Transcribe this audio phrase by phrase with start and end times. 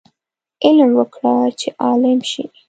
[0.65, 2.43] علم وکړه چې عالم شې